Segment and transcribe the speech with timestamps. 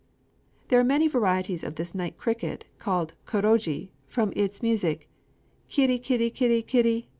[0.69, 5.07] _There are many varieties of this night cricket, called kōrogi from its music:
[5.69, 7.07] "_kiri kiri kiri kiri!